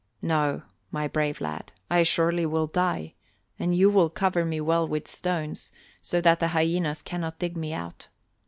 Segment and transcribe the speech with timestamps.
[0.23, 3.13] "No, my brave lad, I surely will die
[3.59, 7.71] and you will cover me well with stones, so that the hyenas cannot dig me
[7.71, 8.07] out.